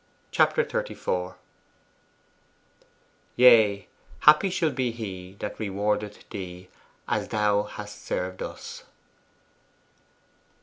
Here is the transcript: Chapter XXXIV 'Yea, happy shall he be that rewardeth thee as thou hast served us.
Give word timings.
Chapter 0.31 0.65
XXXIV 0.65 1.35
'Yea, 3.35 3.87
happy 4.21 4.49
shall 4.49 4.69
he 4.71 4.91
be 4.91 5.33
that 5.35 5.59
rewardeth 5.59 6.27
thee 6.31 6.69
as 7.07 7.27
thou 7.27 7.61
hast 7.61 8.03
served 8.03 8.41
us. 8.41 8.85